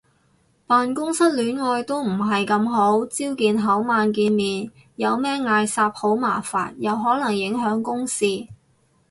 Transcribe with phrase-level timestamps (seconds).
[0.65, 8.47] 辦公室戀愛都唔係咁好，朝見口晚見面有咩嗌霎好麻煩，又可能影響公事